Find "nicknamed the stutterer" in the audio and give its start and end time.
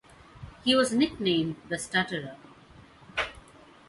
0.93-2.35